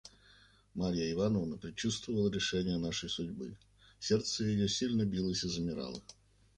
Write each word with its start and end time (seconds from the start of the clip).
Марья 0.73 1.11
Ивановна 1.11 1.57
предчувствовала 1.57 2.31
решение 2.31 2.79
нашей 2.79 3.07
судьбы; 3.07 3.55
сердце 3.99 4.45
ее 4.45 4.67
сильно 4.67 5.05
билось 5.05 5.43
и 5.43 5.47
замирало. 5.47 6.01